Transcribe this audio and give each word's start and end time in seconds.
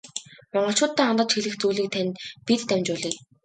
Монголчууддаа 0.53 1.05
хандаж 1.07 1.29
хэлэх 1.33 1.55
зүйлийг 1.61 1.89
тань 1.93 2.11
бид 2.45 2.61
дамжуулъя. 2.69 3.13